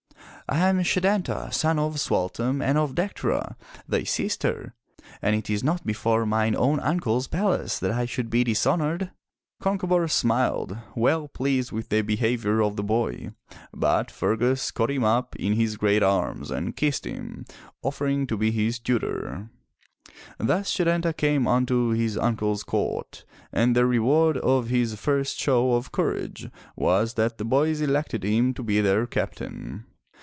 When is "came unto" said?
21.15-21.91